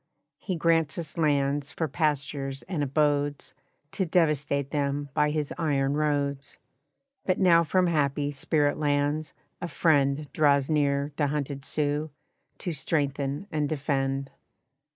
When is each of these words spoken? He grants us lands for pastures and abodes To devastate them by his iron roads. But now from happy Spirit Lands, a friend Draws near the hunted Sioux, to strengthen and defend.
He 0.39 0.55
grants 0.55 0.97
us 0.97 1.15
lands 1.15 1.71
for 1.71 1.87
pastures 1.87 2.63
and 2.63 2.81
abodes 2.81 3.53
To 3.91 4.03
devastate 4.03 4.71
them 4.71 5.09
by 5.13 5.29
his 5.29 5.53
iron 5.59 5.93
roads. 5.93 6.57
But 7.23 7.37
now 7.37 7.63
from 7.63 7.85
happy 7.85 8.31
Spirit 8.31 8.79
Lands, 8.79 9.35
a 9.61 9.67
friend 9.67 10.27
Draws 10.33 10.71
near 10.71 11.11
the 11.17 11.27
hunted 11.27 11.63
Sioux, 11.63 12.09
to 12.57 12.71
strengthen 12.71 13.45
and 13.51 13.69
defend. 13.69 14.31